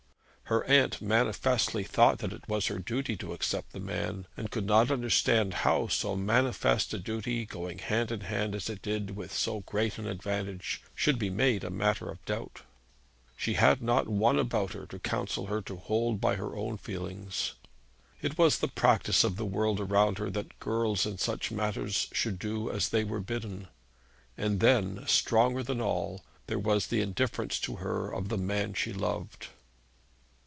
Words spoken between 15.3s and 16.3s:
her to hold